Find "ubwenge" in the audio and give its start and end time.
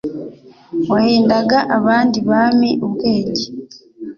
2.85-3.43